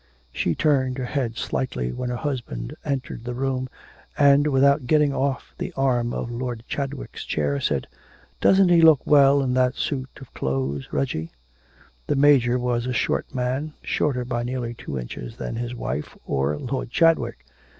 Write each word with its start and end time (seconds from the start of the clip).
She 0.31 0.55
turned 0.55 0.97
her 0.97 1.05
head 1.05 1.37
slightly 1.37 1.91
when 1.91 2.09
her 2.09 2.15
husband 2.15 2.75
entered 2.83 3.23
the 3.23 3.35
room, 3.35 3.69
and, 4.17 4.47
without 4.47 4.87
getting 4.87 5.13
off 5.13 5.53
the 5.59 5.71
arm 5.77 6.11
of 6.11 6.31
Lord 6.31 6.63
Chadwick's 6.67 7.23
chair, 7.23 7.59
said: 7.59 7.85
'Doesn't 8.39 8.69
he 8.69 8.81
look 8.81 9.05
well 9.05 9.43
in 9.43 9.53
that 9.53 9.75
suit 9.75 10.09
of 10.19 10.33
clothes, 10.33 10.89
Reggie?' 10.91 11.33
The 12.07 12.15
Major 12.15 12.57
was 12.57 12.87
a 12.87 12.93
short 12.93 13.35
man, 13.35 13.75
shorter 13.83 14.25
by 14.25 14.41
nearly 14.41 14.73
two 14.73 14.97
inches 14.97 15.35
than 15.37 15.55
his 15.57 15.75
wife 15.75 16.17
or 16.25 16.57
Lord 16.57 16.89
Chadwick. 16.89 17.45